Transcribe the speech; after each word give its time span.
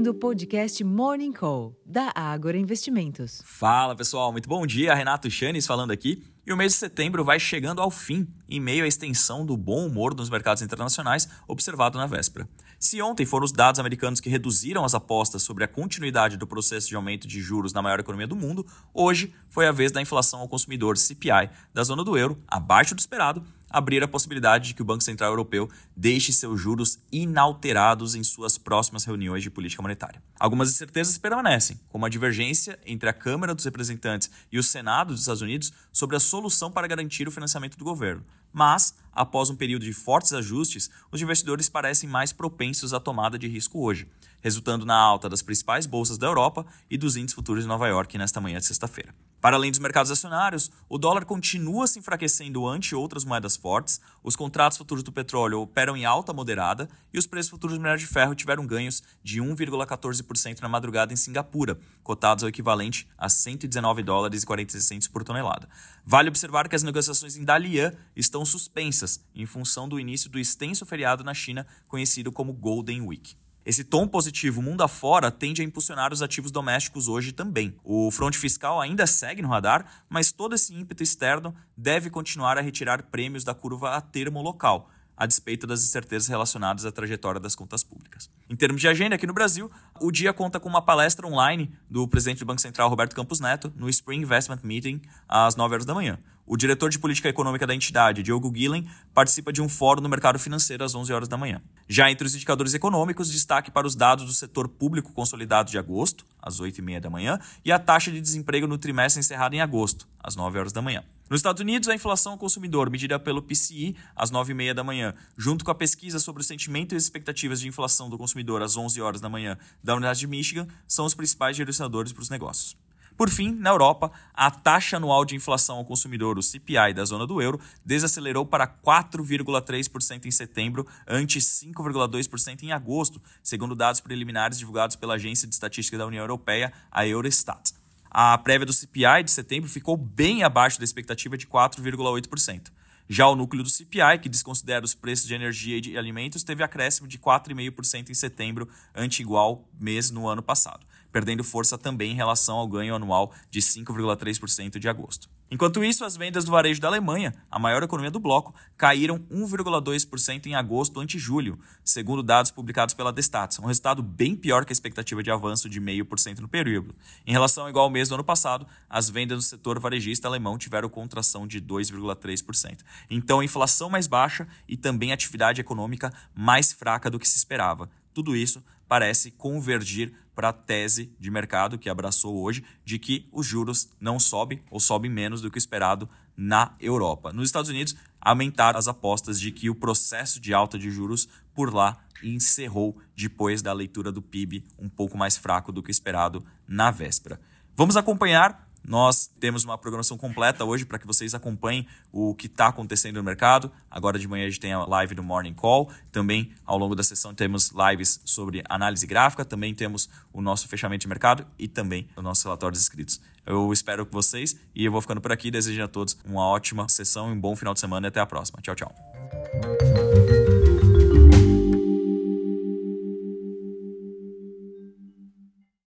ouvindo 0.00 0.12
o 0.12 0.14
podcast 0.14 0.82
Morning 0.82 1.30
Call, 1.30 1.76
da 1.84 2.10
Ágora 2.14 2.56
Investimentos. 2.56 3.42
Fala 3.44 3.94
pessoal, 3.94 4.32
muito 4.32 4.48
bom 4.48 4.66
dia. 4.66 4.94
Renato 4.94 5.30
Chanes 5.30 5.66
falando 5.66 5.90
aqui. 5.90 6.22
E 6.46 6.52
o 6.52 6.56
mês 6.56 6.72
de 6.72 6.78
setembro 6.78 7.22
vai 7.22 7.38
chegando 7.38 7.82
ao 7.82 7.90
fim, 7.90 8.26
em 8.48 8.58
meio 8.58 8.84
à 8.84 8.88
extensão 8.88 9.44
do 9.44 9.58
bom 9.58 9.86
humor 9.86 10.14
nos 10.14 10.30
mercados 10.30 10.62
internacionais 10.62 11.28
observado 11.46 11.98
na 11.98 12.06
véspera. 12.06 12.48
Se 12.78 13.02
ontem 13.02 13.26
foram 13.26 13.44
os 13.44 13.52
dados 13.52 13.78
americanos 13.78 14.20
que 14.20 14.30
reduziram 14.30 14.86
as 14.86 14.94
apostas 14.94 15.42
sobre 15.42 15.64
a 15.64 15.68
continuidade 15.68 16.38
do 16.38 16.46
processo 16.46 16.88
de 16.88 16.96
aumento 16.96 17.28
de 17.28 17.38
juros 17.42 17.74
na 17.74 17.82
maior 17.82 18.00
economia 18.00 18.26
do 18.26 18.34
mundo, 18.34 18.66
hoje 18.94 19.34
foi 19.50 19.66
a 19.66 19.72
vez 19.72 19.92
da 19.92 20.00
inflação 20.00 20.40
ao 20.40 20.48
consumidor 20.48 20.96
CPI 20.96 21.50
da 21.74 21.84
zona 21.84 22.02
do 22.02 22.16
euro, 22.16 22.42
abaixo 22.48 22.94
do 22.94 23.00
esperado, 23.00 23.44
abrir 23.70 24.02
a 24.02 24.08
possibilidade 24.08 24.68
de 24.68 24.74
que 24.74 24.82
o 24.82 24.84
Banco 24.84 25.04
Central 25.04 25.30
Europeu 25.30 25.70
deixe 25.96 26.32
seus 26.32 26.60
juros 26.60 26.98
inalterados 27.10 28.14
em 28.14 28.22
suas 28.24 28.58
próximas 28.58 29.04
reuniões 29.04 29.42
de 29.42 29.50
política 29.50 29.80
monetária. 29.80 30.22
Algumas 30.38 30.70
incertezas 30.70 31.16
permanecem, 31.16 31.78
como 31.88 32.04
a 32.04 32.08
divergência 32.08 32.78
entre 32.84 33.08
a 33.08 33.12
Câmara 33.12 33.54
dos 33.54 33.64
Representantes 33.64 34.30
e 34.50 34.58
o 34.58 34.62
Senado 34.62 35.12
dos 35.12 35.20
Estados 35.20 35.42
Unidos 35.42 35.72
sobre 35.92 36.16
a 36.16 36.20
solução 36.20 36.70
para 36.70 36.88
garantir 36.88 37.28
o 37.28 37.32
financiamento 37.32 37.78
do 37.78 37.84
governo. 37.84 38.24
Mas, 38.52 38.94
após 39.12 39.48
um 39.48 39.56
período 39.56 39.84
de 39.84 39.92
fortes 39.92 40.32
ajustes, 40.32 40.90
os 41.12 41.22
investidores 41.22 41.68
parecem 41.68 42.08
mais 42.08 42.32
propensos 42.32 42.92
à 42.92 42.98
tomada 42.98 43.38
de 43.38 43.46
risco 43.46 43.80
hoje, 43.80 44.08
resultando 44.40 44.84
na 44.84 44.96
alta 44.96 45.28
das 45.28 45.42
principais 45.42 45.86
bolsas 45.86 46.18
da 46.18 46.26
Europa 46.26 46.66
e 46.90 46.98
dos 46.98 47.16
índices 47.16 47.34
futuros 47.34 47.62
de 47.62 47.68
Nova 47.68 47.86
York 47.86 48.18
nesta 48.18 48.40
manhã 48.40 48.58
de 48.58 48.66
sexta-feira. 48.66 49.14
Para 49.40 49.56
além 49.56 49.70
dos 49.70 49.80
mercados 49.80 50.10
acionários, 50.10 50.70
o 50.88 50.98
dólar 50.98 51.24
continua 51.24 51.86
se 51.86 51.98
enfraquecendo 51.98 52.66
ante 52.66 52.94
outras 52.94 53.24
moedas 53.24 53.56
fortes, 53.56 54.00
os 54.22 54.36
contratos 54.36 54.76
futuros 54.76 55.02
do 55.02 55.10
petróleo 55.10 55.62
operam 55.62 55.96
em 55.96 56.04
alta 56.04 56.32
moderada 56.32 56.90
e 57.12 57.18
os 57.18 57.26
preços 57.26 57.50
futuros 57.50 57.76
do 57.76 57.80
minério 57.80 57.98
de 57.98 58.06
ferro 58.06 58.34
tiveram 58.34 58.66
ganhos 58.66 59.02
de 59.22 59.40
1,14% 59.40 60.60
na 60.60 60.68
madrugada 60.68 61.12
em 61.12 61.16
Singapura, 61.16 61.78
cotados 62.02 62.44
ao 62.44 62.50
equivalente 62.50 63.08
a 63.16 63.30
119 63.30 64.02
dólares 64.02 64.42
e 64.42 64.46
46 64.46 64.84
centos 64.84 65.08
por 65.08 65.24
tonelada. 65.24 65.68
Vale 66.04 66.28
observar 66.28 66.68
que 66.68 66.76
as 66.76 66.82
negociações 66.82 67.36
em 67.36 67.44
Dalian 67.44 67.92
estão 68.14 68.44
suspensas 68.44 69.24
em 69.34 69.46
função 69.46 69.88
do 69.88 69.98
início 69.98 70.28
do 70.28 70.38
extenso 70.38 70.84
feriado 70.84 71.24
na 71.24 71.32
China, 71.32 71.66
conhecido 71.88 72.30
como 72.30 72.52
Golden 72.52 73.00
Week. 73.02 73.36
Esse 73.64 73.84
tom 73.84 74.08
positivo 74.08 74.62
mundo 74.62 74.82
afora 74.82 75.30
tende 75.30 75.60
a 75.60 75.64
impulsionar 75.64 76.12
os 76.12 76.22
ativos 76.22 76.50
domésticos 76.50 77.08
hoje 77.08 77.30
também. 77.30 77.76
O 77.84 78.10
fronte 78.10 78.38
fiscal 78.38 78.80
ainda 78.80 79.06
segue 79.06 79.42
no 79.42 79.48
radar, 79.48 80.04
mas 80.08 80.32
todo 80.32 80.54
esse 80.54 80.74
ímpeto 80.74 81.02
externo 81.02 81.54
deve 81.76 82.08
continuar 82.08 82.56
a 82.56 82.62
retirar 82.62 83.02
prêmios 83.04 83.44
da 83.44 83.54
curva 83.54 83.96
a 83.96 84.00
termo 84.00 84.40
local, 84.40 84.90
a 85.14 85.26
despeito 85.26 85.66
das 85.66 85.84
incertezas 85.84 86.26
relacionadas 86.26 86.86
à 86.86 86.90
trajetória 86.90 87.38
das 87.38 87.54
contas 87.54 87.84
públicas. 87.84 88.30
Em 88.48 88.56
termos 88.56 88.80
de 88.80 88.88
agenda, 88.88 89.16
aqui 89.16 89.26
no 89.26 89.34
Brasil, 89.34 89.70
o 90.00 90.10
dia 90.10 90.32
conta 90.32 90.58
com 90.58 90.68
uma 90.68 90.80
palestra 90.80 91.26
online 91.26 91.70
do 91.88 92.08
presidente 92.08 92.38
do 92.38 92.46
Banco 92.46 92.62
Central, 92.62 92.88
Roberto 92.88 93.14
Campos 93.14 93.40
Neto, 93.40 93.70
no 93.76 93.90
Spring 93.90 94.22
Investment 94.22 94.60
Meeting, 94.62 95.02
às 95.28 95.54
9 95.54 95.74
horas 95.74 95.84
da 95.84 95.94
manhã. 95.94 96.18
O 96.52 96.56
diretor 96.56 96.90
de 96.90 96.98
política 96.98 97.28
econômica 97.28 97.64
da 97.64 97.72
entidade, 97.72 98.24
Diogo 98.24 98.50
Guilhem, 98.50 98.84
participa 99.14 99.52
de 99.52 99.62
um 99.62 99.68
fórum 99.68 100.00
no 100.00 100.08
mercado 100.08 100.36
financeiro 100.36 100.82
às 100.82 100.96
11 100.96 101.12
horas 101.12 101.28
da 101.28 101.36
manhã. 101.36 101.62
Já 101.88 102.10
entre 102.10 102.26
os 102.26 102.34
indicadores 102.34 102.74
econômicos, 102.74 103.30
destaque 103.30 103.70
para 103.70 103.86
os 103.86 103.94
dados 103.94 104.24
do 104.24 104.32
setor 104.32 104.66
público 104.66 105.12
consolidado 105.12 105.70
de 105.70 105.78
agosto, 105.78 106.26
às 106.42 106.60
8h30 106.60 106.98
da 106.98 107.08
manhã, 107.08 107.38
e 107.64 107.70
a 107.70 107.78
taxa 107.78 108.10
de 108.10 108.20
desemprego 108.20 108.66
no 108.66 108.78
trimestre 108.78 109.20
encerrado 109.20 109.54
em 109.54 109.60
agosto, 109.60 110.08
às 110.18 110.34
9 110.34 110.58
horas 110.58 110.72
da 110.72 110.82
manhã. 110.82 111.04
Nos 111.30 111.38
Estados 111.38 111.60
Unidos, 111.60 111.88
a 111.88 111.94
inflação 111.94 112.32
ao 112.32 112.38
consumidor, 112.38 112.90
medida 112.90 113.16
pelo 113.16 113.42
PCI, 113.42 113.96
às 114.16 114.32
9h30 114.32 114.74
da 114.74 114.82
manhã, 114.82 115.14
junto 115.38 115.64
com 115.64 115.70
a 115.70 115.74
pesquisa 115.76 116.18
sobre 116.18 116.42
o 116.42 116.44
sentimento 116.44 116.94
e 116.94 116.96
as 116.96 117.04
expectativas 117.04 117.60
de 117.60 117.68
inflação 117.68 118.10
do 118.10 118.18
consumidor 118.18 118.60
às 118.60 118.76
11 118.76 119.00
horas 119.00 119.20
da 119.20 119.28
manhã 119.28 119.56
da 119.84 119.94
Unidade 119.94 120.18
de 120.18 120.26
Michigan, 120.26 120.66
são 120.88 121.06
os 121.06 121.14
principais 121.14 121.54
direcionadores 121.54 122.12
para 122.12 122.22
os 122.22 122.28
negócios. 122.28 122.74
Por 123.20 123.28
fim, 123.28 123.54
na 123.54 123.68
Europa, 123.68 124.10
a 124.32 124.50
taxa 124.50 124.96
anual 124.96 125.26
de 125.26 125.36
inflação 125.36 125.76
ao 125.76 125.84
consumidor, 125.84 126.38
o 126.38 126.42
CPI 126.42 126.94
da 126.94 127.04
zona 127.04 127.26
do 127.26 127.42
euro, 127.42 127.60
desacelerou 127.84 128.46
para 128.46 128.66
4,3% 128.66 130.24
em 130.24 130.30
setembro, 130.30 130.86
ante 131.06 131.38
5,2% 131.38 132.62
em 132.62 132.72
agosto, 132.72 133.20
segundo 133.42 133.74
dados 133.74 134.00
preliminares 134.00 134.58
divulgados 134.58 134.96
pela 134.96 135.16
Agência 135.16 135.46
de 135.46 135.52
Estatística 135.52 135.98
da 135.98 136.06
União 136.06 136.22
Europeia, 136.22 136.72
a 136.90 137.06
Eurostat. 137.06 137.74
A 138.10 138.38
prévia 138.38 138.64
do 138.64 138.72
CPI 138.72 139.22
de 139.22 139.30
setembro 139.32 139.68
ficou 139.68 139.98
bem 139.98 140.42
abaixo 140.42 140.78
da 140.78 140.84
expectativa 140.84 141.36
de 141.36 141.46
4,8%. 141.46 142.68
Já 143.12 143.26
o 143.26 143.34
núcleo 143.34 143.64
do 143.64 143.68
CPI, 143.68 144.20
que 144.22 144.28
desconsidera 144.28 144.84
os 144.84 144.94
preços 144.94 145.26
de 145.26 145.34
energia 145.34 145.78
e 145.78 145.80
de 145.80 145.98
alimentos, 145.98 146.44
teve 146.44 146.62
acréscimo 146.62 147.08
de 147.08 147.18
4,5% 147.18 148.08
em 148.08 148.14
setembro, 148.14 148.68
ante 148.94 149.20
igual 149.20 149.68
mês 149.80 150.12
no 150.12 150.28
ano 150.28 150.42
passado 150.42 150.86
perdendo 151.12 151.42
força 151.42 151.76
também 151.76 152.12
em 152.12 152.14
relação 152.14 152.56
ao 152.56 152.68
ganho 152.68 152.94
anual 152.94 153.32
de 153.50 153.60
5,3% 153.60 154.78
de 154.78 154.88
agosto. 154.88 155.28
Enquanto 155.50 155.82
isso, 155.82 156.04
as 156.04 156.16
vendas 156.16 156.44
do 156.44 156.52
varejo 156.52 156.80
da 156.80 156.86
Alemanha, 156.86 157.34
a 157.50 157.58
maior 157.58 157.82
economia 157.82 158.10
do 158.10 158.20
bloco, 158.20 158.54
caíram 158.76 159.18
1,2% 159.30 160.46
em 160.46 160.54
agosto 160.54 161.00
ante 161.00 161.18
julho, 161.18 161.58
segundo 161.84 162.22
dados 162.22 162.52
publicados 162.52 162.94
pela 162.94 163.12
Destats, 163.12 163.58
um 163.58 163.66
resultado 163.66 164.00
bem 164.00 164.36
pior 164.36 164.64
que 164.64 164.70
a 164.70 164.74
expectativa 164.74 165.24
de 165.24 165.30
avanço 165.30 165.68
de 165.68 165.80
0,5% 165.80 166.38
no 166.38 166.48
período. 166.48 166.94
Em 167.26 167.32
relação 167.32 167.64
ao 167.64 167.70
igual 167.70 167.90
mês 167.90 168.08
do 168.08 168.14
ano 168.14 168.22
passado, 168.22 168.64
as 168.88 169.10
vendas 169.10 169.38
do 169.38 169.42
setor 169.42 169.80
varejista 169.80 170.28
alemão 170.28 170.56
tiveram 170.56 170.88
contração 170.88 171.48
de 171.48 171.60
2,3%. 171.60 172.78
Então, 173.10 173.42
inflação 173.42 173.90
mais 173.90 174.06
baixa 174.06 174.46
e 174.68 174.76
também 174.76 175.12
atividade 175.12 175.60
econômica 175.60 176.12
mais 176.32 176.72
fraca 176.72 177.10
do 177.10 177.18
que 177.18 177.28
se 177.28 177.36
esperava. 177.36 177.90
Tudo 178.14 178.36
isso 178.36 178.62
parece 178.88 179.30
convergir 179.30 180.12
para 180.40 180.48
a 180.48 180.52
tese 180.54 181.14
de 181.20 181.30
mercado 181.30 181.78
que 181.78 181.90
abraçou 181.90 182.42
hoje 182.42 182.64
de 182.82 182.98
que 182.98 183.28
os 183.30 183.46
juros 183.46 183.90
não 184.00 184.18
sobem 184.18 184.62
ou 184.70 184.80
sobem 184.80 185.10
menos 185.10 185.42
do 185.42 185.50
que 185.50 185.58
o 185.58 185.60
esperado 185.60 186.08
na 186.34 186.74
Europa. 186.80 187.30
Nos 187.30 187.46
Estados 187.46 187.68
Unidos, 187.68 187.94
aumentaram 188.18 188.78
as 188.78 188.88
apostas 188.88 189.38
de 189.38 189.52
que 189.52 189.68
o 189.68 189.74
processo 189.74 190.40
de 190.40 190.54
alta 190.54 190.78
de 190.78 190.90
juros 190.90 191.28
por 191.52 191.74
lá 191.74 191.98
encerrou 192.22 192.96
depois 193.14 193.60
da 193.60 193.70
leitura 193.74 194.10
do 194.10 194.22
PIB 194.22 194.64
um 194.78 194.88
pouco 194.88 195.18
mais 195.18 195.36
fraco 195.36 195.70
do 195.70 195.82
que 195.82 195.90
esperado 195.90 196.42
na 196.66 196.90
véspera. 196.90 197.38
Vamos 197.76 197.98
acompanhar 197.98 198.66
nós 198.84 199.30
temos 199.38 199.64
uma 199.64 199.76
programação 199.76 200.16
completa 200.16 200.64
hoje 200.64 200.84
para 200.84 200.98
que 200.98 201.06
vocês 201.06 201.34
acompanhem 201.34 201.86
o 202.12 202.34
que 202.34 202.46
está 202.46 202.68
acontecendo 202.68 203.16
no 203.16 203.22
mercado. 203.22 203.70
Agora 203.90 204.18
de 204.18 204.26
manhã 204.26 204.46
a 204.46 204.48
gente 204.48 204.60
tem 204.60 204.72
a 204.72 204.84
live 204.84 205.14
do 205.14 205.22
Morning 205.22 205.54
Call. 205.54 205.90
Também 206.10 206.52
ao 206.64 206.78
longo 206.78 206.94
da 206.94 207.02
sessão 207.02 207.34
temos 207.34 207.72
lives 207.72 208.20
sobre 208.24 208.62
análise 208.68 209.06
gráfica. 209.06 209.44
Também 209.44 209.74
temos 209.74 210.08
o 210.32 210.40
nosso 210.40 210.68
fechamento 210.68 211.02
de 211.02 211.08
mercado 211.08 211.46
e 211.58 211.68
também 211.68 212.08
os 212.16 212.22
nossos 212.22 212.42
relatórios 212.44 212.80
escritos. 212.80 213.20
Eu 213.46 213.72
espero 213.72 214.06
que 214.06 214.12
vocês 214.12 214.56
e 214.74 214.84
eu 214.84 214.92
vou 214.92 215.00
ficando 215.00 215.20
por 215.20 215.32
aqui. 215.32 215.50
Desejo 215.50 215.82
a 215.82 215.88
todos 215.88 216.16
uma 216.24 216.46
ótima 216.46 216.88
sessão, 216.88 217.30
um 217.30 217.40
bom 217.40 217.56
final 217.56 217.74
de 217.74 217.80
semana 217.80 218.06
e 218.06 218.08
até 218.08 218.20
a 218.20 218.26
próxima. 218.26 218.60
Tchau, 218.62 218.74
tchau. 218.74 219.79